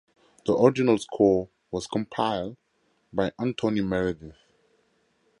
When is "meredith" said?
3.81-4.33